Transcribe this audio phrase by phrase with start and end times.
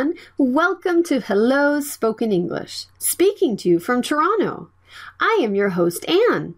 [0.00, 0.18] everyone.
[0.38, 4.70] Welcome to Hello Spoken English, speaking to you from Toronto.
[5.20, 6.54] I am your host, Anne.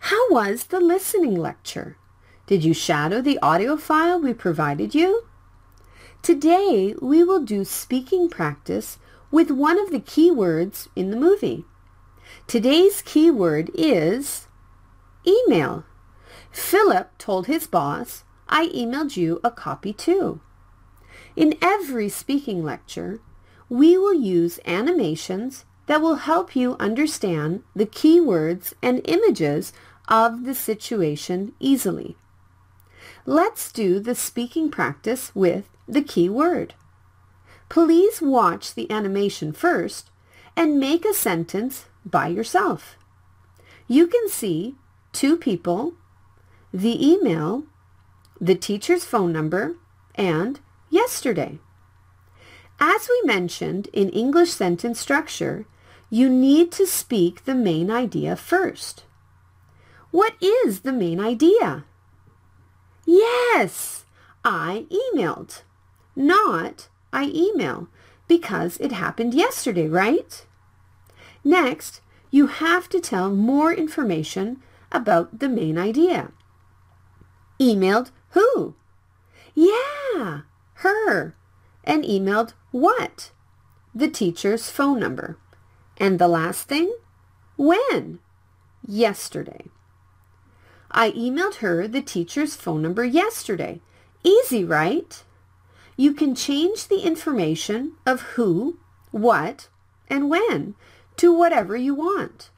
[0.00, 1.96] How was the listening lecture?
[2.46, 5.24] Did you shadow the audio file we provided you?
[6.22, 8.98] Today, we will do speaking practice
[9.32, 11.64] with one of the key words in the movie.
[12.46, 14.46] Today's keyword is
[15.26, 15.84] email.
[16.52, 20.40] Philip told his boss, I emailed you a copy too.
[21.36, 23.20] In every speaking lecture,
[23.68, 29.72] we will use animations that will help you understand the keywords and images
[30.08, 32.16] of the situation easily.
[33.26, 36.74] Let's do the speaking practice with the key word.
[37.68, 40.10] Please watch the animation first
[40.56, 42.96] and make a sentence by yourself.
[43.86, 44.76] You can see
[45.12, 45.94] two people,
[46.72, 47.64] the email,
[48.40, 49.76] the teacher's phone number,
[50.14, 50.60] and
[50.96, 51.58] yesterday.
[52.80, 55.66] As we mentioned in English sentence structure,
[56.10, 59.04] you need to speak the main idea first.
[60.10, 61.84] What is the main idea?
[63.06, 64.04] Yes,
[64.44, 65.62] I emailed.
[66.14, 67.88] Not I email
[68.28, 70.46] because it happened yesterday, right?
[71.44, 76.32] Next, you have to tell more information about the main idea.
[77.60, 78.74] Emailed who?
[79.54, 80.42] Yeah,
[80.80, 81.34] her,
[81.84, 83.30] and emailed what?
[83.94, 85.38] The teacher's phone number.
[85.96, 86.94] And the last thing?
[87.56, 88.18] When?
[88.86, 89.66] Yesterday.
[90.90, 93.80] I emailed her the teacher's phone number yesterday.
[94.22, 95.22] Easy, right?
[95.96, 98.78] You can change the information of who,
[99.10, 99.68] what,
[100.08, 100.74] and when
[101.16, 102.50] to whatever you want.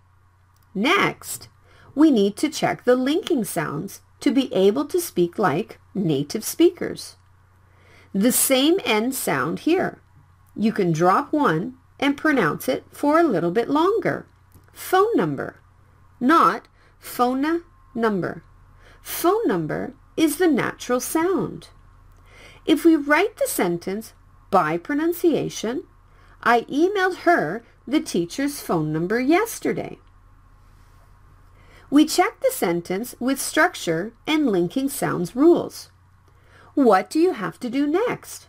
[0.75, 1.49] Next,
[1.95, 7.17] we need to check the linking sounds to be able to speak like native speakers.
[8.15, 10.01] The same N sound here.
[10.57, 14.27] You can drop one and pronounce it for a little bit longer.
[14.73, 15.61] Phone number,
[16.21, 16.69] not
[17.03, 17.63] phona
[17.95, 18.43] number.
[19.03, 21.69] Phone number is the natural sound.
[22.67, 24.15] If we write the sentence
[24.51, 25.85] by pronunciation,
[26.43, 29.99] I emailed her the teacher's phone number yesterday.
[31.91, 35.91] We check the sentence with structure and linking sounds rules.
[36.79, 38.47] What do you have to do next?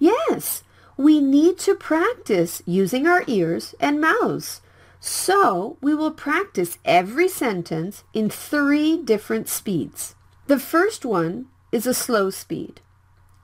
[0.00, 0.64] Yes,
[0.96, 4.62] we need to practice using our ears and mouths.
[4.98, 10.16] So we will practice every sentence in three different speeds.
[10.48, 12.80] The first one is a slow speed.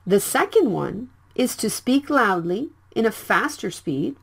[0.04, 4.16] The second one is to speak loudly in a faster speed.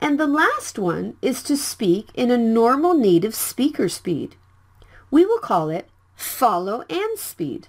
[0.00, 4.34] And the last one is to speak in a normal native speaker speed.
[5.12, 7.68] We will call it follow and speed.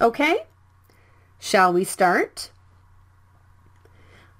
[0.00, 0.46] Okay?
[1.40, 2.50] Shall we start?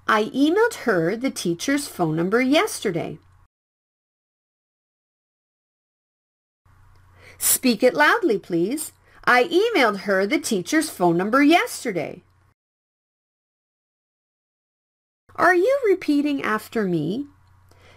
[0.07, 3.17] I emailed her the teacher's phone number yesterday.
[7.39, 8.91] Speak it loudly, please.
[9.25, 12.21] I emailed her the teacher's phone number yesterday.
[15.35, 17.25] Are you repeating after me?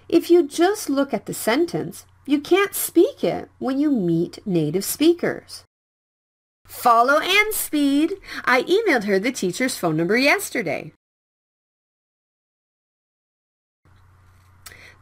[0.09, 4.84] If you just look at the sentence, you can't speak it when you meet native
[4.84, 5.64] speakers.
[6.66, 8.14] Follow and speed.
[8.44, 10.92] I emailed her the teacher's phone number yesterday.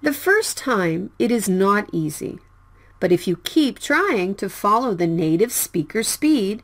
[0.00, 2.38] The first time, it is not easy.
[3.00, 6.62] But if you keep trying to follow the native speaker speed,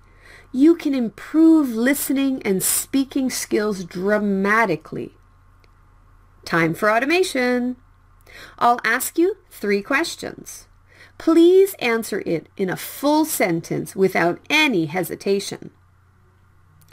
[0.53, 5.15] you can improve listening and speaking skills dramatically.
[6.45, 7.77] Time for automation.
[8.59, 10.68] I'll ask you three questions.
[11.19, 15.71] Please answer it in a full sentence without any hesitation.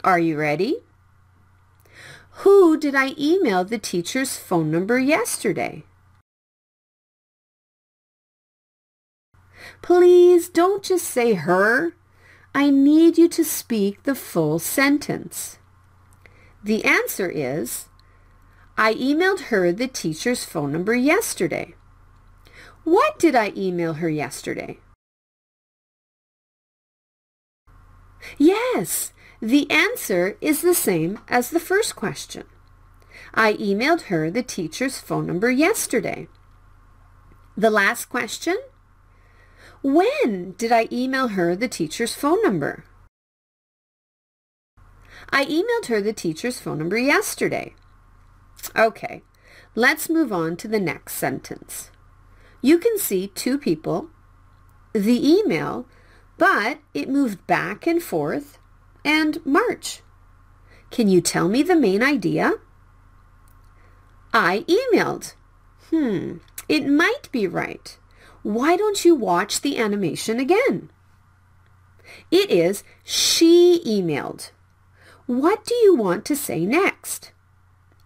[0.02, 0.78] Are you ready?
[2.40, 5.84] Who did I email the teacher's phone number yesterday?
[9.80, 11.94] Please don't just say her.
[12.54, 15.58] I need you to speak the full sentence.
[16.62, 17.86] The answer is,
[18.76, 21.74] I emailed her the teacher's phone number yesterday.
[22.86, 24.78] What did I email her yesterday?
[28.38, 32.44] Yes, the answer is the same as the first question.
[33.34, 36.28] I emailed her the teacher's phone number yesterday.
[37.56, 38.56] The last question?
[39.82, 42.84] When did I email her the teacher's phone number?
[45.30, 47.74] I emailed her the teacher's phone number yesterday.
[48.76, 49.24] Okay,
[49.74, 51.90] let's move on to the next sentence
[52.66, 54.08] you can see two people,
[54.92, 55.86] the email,
[56.36, 58.58] but it moved back and forth,
[59.04, 60.02] and March.
[60.90, 62.54] Can you tell me the main idea?
[64.34, 65.34] I emailed.
[65.90, 67.96] Hmm, it might be right.
[68.42, 70.90] Why don't you watch the animation again?
[72.32, 74.50] It is she emailed.
[75.26, 77.30] What do you want to say next?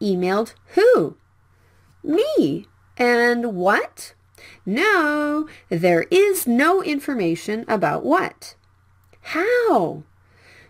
[0.03, 1.17] Emailed who?
[2.05, 2.67] Me.
[2.99, 4.13] And what?
[4.65, 8.55] No, there is no information about what.
[9.23, 10.05] How?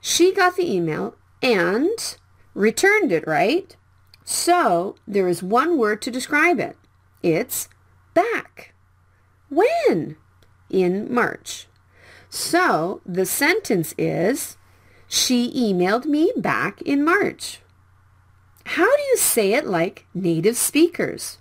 [0.00, 2.16] She got the email and
[2.54, 3.76] returned it, right?
[4.24, 6.76] So there is one word to describe it.
[7.22, 7.68] It's
[8.14, 8.74] back.
[9.48, 10.16] When?
[10.68, 11.66] In March.
[12.28, 14.56] So the sentence is,
[15.08, 17.60] she emailed me back in March.
[18.64, 21.38] How do you say it like native speakers?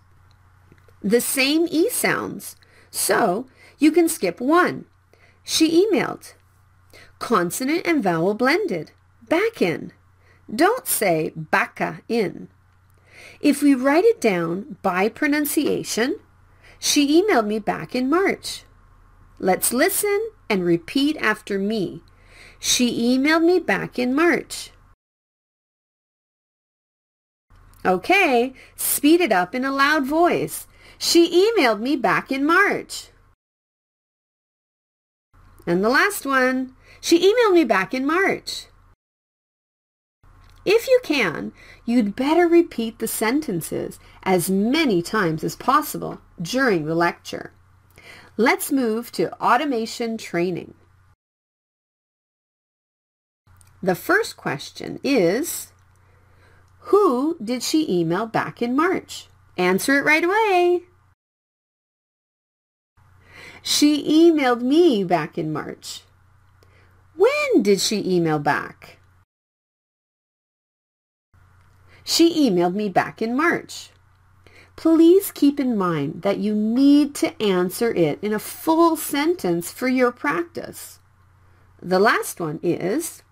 [1.01, 2.56] The same E sounds.
[2.92, 3.48] So
[3.78, 4.86] you can skip one.
[5.44, 6.34] She emailed.
[7.19, 8.92] Consonant and vowel blended.
[9.28, 9.94] Back in.
[10.54, 12.50] Don't say baka in.
[13.42, 16.19] If we write it down by pronunciation,
[16.80, 18.63] she emailed me back in March.
[19.38, 22.02] Let's listen and repeat after me.
[22.60, 24.72] She emailed me back in March.
[27.86, 30.68] Okay, speed it up in a loud voice.
[31.01, 33.07] She emailed me back in March.
[35.66, 38.66] And the last one, she emailed me back in March.
[40.66, 41.54] If you can,
[41.86, 47.54] you'd better repeat the sentences as many times as possible during the lecture.
[48.36, 50.74] Let's move to automation training.
[53.81, 55.72] The first question is,
[56.92, 59.30] who did she email back in March?
[59.57, 60.88] Answer it right away.
[63.61, 66.01] She emailed me back in March.
[67.15, 68.97] When did she email back?
[72.03, 73.91] She emailed me back in March.
[74.75, 79.88] Please keep in mind that you need to answer it in a full sentence for
[79.88, 81.00] your practice.
[81.81, 83.23] The last one is,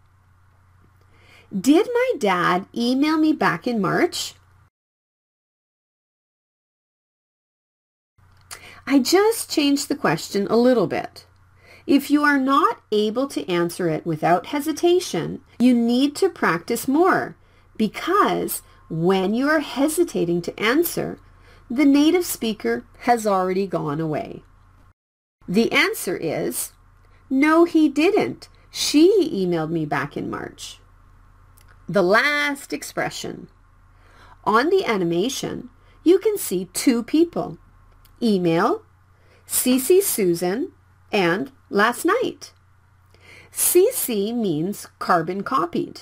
[1.57, 4.33] did my dad email me back in March?
[8.89, 11.25] I just changed the question a little bit.
[11.86, 17.36] If you are not able to answer it without hesitation, you need to practice more
[17.75, 21.19] because when you are hesitating to answer,
[21.69, 24.44] the native speaker has already gone away.
[25.50, 26.72] The answer is,
[27.30, 28.48] no, he didn't.
[28.72, 30.80] She emailed me back in March.
[31.89, 33.50] The last expression.
[34.45, 35.69] On the animation,
[36.06, 37.57] you can see two people.
[38.22, 38.84] Email,
[39.48, 40.72] CC Susan,
[41.12, 42.52] and last night.
[43.52, 46.02] CC means carbon copied.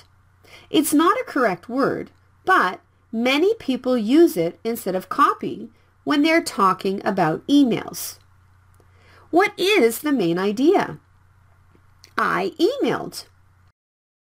[0.70, 2.10] It's not a correct word,
[2.44, 2.80] but
[3.12, 5.70] many people use it instead of copy
[6.04, 8.18] when they're talking about emails.
[9.30, 10.98] What is the main idea?
[12.16, 13.26] I emailed.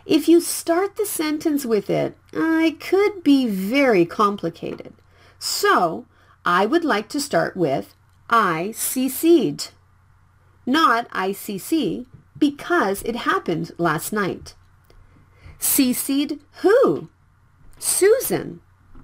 [0.05, 4.93] If you start the sentence with it, it could be very complicated.
[5.39, 6.05] So
[6.45, 7.95] I would like to start with
[8.29, 9.69] I CC'd,
[10.65, 12.05] not ICC,
[12.37, 14.55] because it happened last night.
[15.59, 17.09] CC'd who?
[17.79, 18.61] Susan.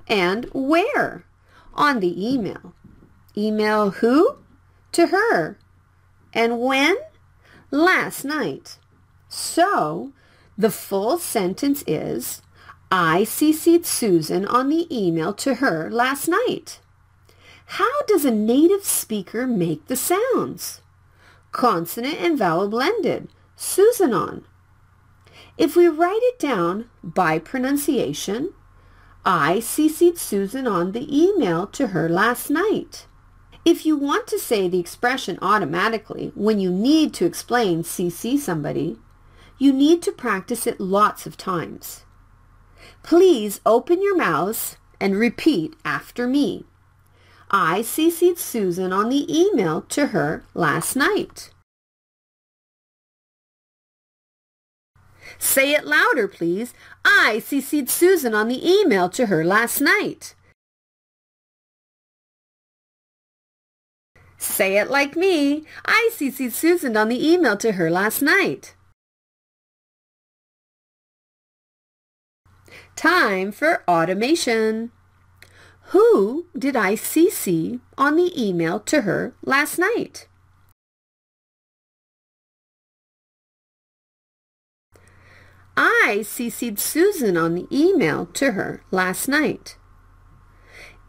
[0.08, 1.26] And where?
[1.74, 2.74] On the email.
[3.38, 4.38] Email who?
[4.92, 5.58] To her.
[6.34, 6.96] And when?
[7.72, 8.78] Last night.
[9.30, 10.12] So,
[10.58, 12.42] the full sentence is,
[12.92, 16.81] I CC'd Susan on the email to her last night.
[17.76, 20.82] How does a native speaker make the sounds?
[21.54, 23.30] Consonant and vowel blended.
[23.58, 24.44] Susanon.
[25.58, 28.54] If we write it down by pronunciation,
[29.24, 33.08] I CC'd Susan on the email to her last night.
[33.64, 38.98] If you want to say the expression automatically when you need to explain CC somebody,
[39.58, 42.04] you need to practice it lots of times.
[43.02, 46.66] Please open your mouths and repeat after me.
[47.54, 51.52] I CC'd Susan on the email to her last night.
[55.38, 56.74] Say it louder, please.
[57.04, 60.34] I CC'd Susan on the email to her last night.
[64.38, 65.66] Say it like me.
[65.86, 68.76] I CC'd Susan on the email to her last night.
[72.96, 74.92] Time for automation.
[75.92, 80.30] Who did I CC on the email to her last night?
[85.76, 89.76] I CC'd Susan on the email to her last night.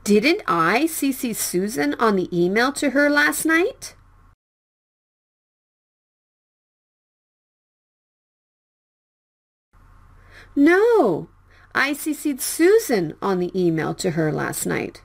[0.02, 3.94] Didn't I CC Susan on the email to her last night?
[10.56, 11.28] No,
[11.74, 15.02] I CC'd Susan on the email to her last night.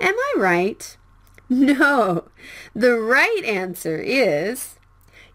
[0.00, 0.96] Am I right?
[1.48, 2.28] No,
[2.74, 4.78] the right answer is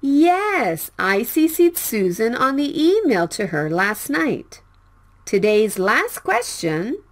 [0.02, 4.64] yes, I CC'd Susan on the email to her last night.
[5.26, 7.04] Today's last question.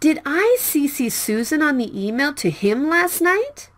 [0.00, 3.70] Did I CC Susan on the email to him last night?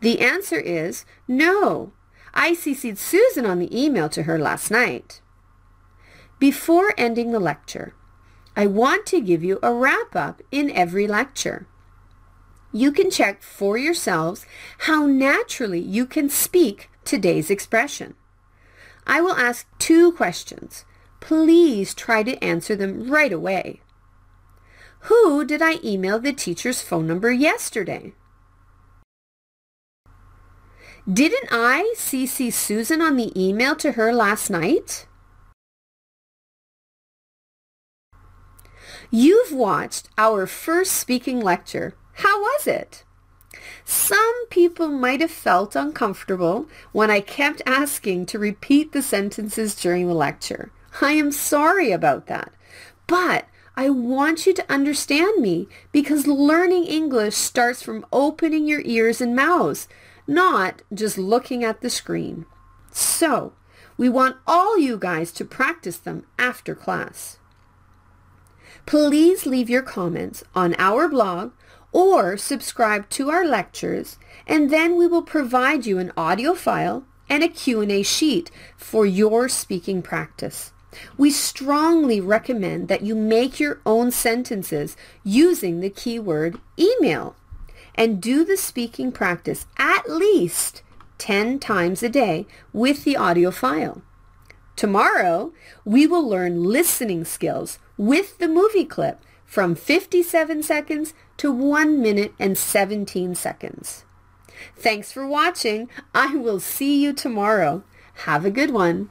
[0.00, 1.92] The answer is no.
[2.34, 5.20] I CC'd Susan on the email to her last night.
[6.38, 7.94] Before ending the lecture,
[8.56, 11.66] I want to give you a wrap-up in every lecture.
[12.72, 14.46] You can check for yourselves
[14.78, 18.14] how naturally you can speak today's expression.
[19.06, 20.84] I will ask two questions.
[21.20, 23.80] Please try to answer them right away.
[25.02, 28.12] Who did I email the teacher's phone number yesterday?
[31.10, 35.06] Didn't I CC Susan on the email to her last night?
[39.10, 41.94] You've watched our first speaking lecture.
[42.16, 43.04] How was it?
[43.86, 50.08] Some people might have felt uncomfortable when I kept asking to repeat the sentences during
[50.08, 50.72] the lecture.
[51.00, 52.52] I am sorry about that.
[53.06, 53.46] But
[53.78, 59.34] I want you to understand me because learning English starts from opening your ears and
[59.34, 59.88] mouths
[60.28, 62.46] not just looking at the screen.
[62.92, 63.54] So,
[63.96, 67.38] we want all you guys to practice them after class.
[68.86, 71.52] Please leave your comments on our blog
[71.90, 77.42] or subscribe to our lectures and then we will provide you an audio file and
[77.42, 80.72] a Q&A sheet for your speaking practice.
[81.16, 87.36] We strongly recommend that you make your own sentences using the keyword email
[87.98, 90.82] and do the speaking practice at least
[91.18, 94.00] 10 times a day with the audio file.
[94.76, 95.52] Tomorrow,
[95.84, 102.32] we will learn listening skills with the movie clip from 57 seconds to 1 minute
[102.38, 104.04] and 17 seconds.
[104.76, 105.88] Thanks for watching.
[106.14, 107.82] I will see you tomorrow.
[108.24, 109.10] Have a good one.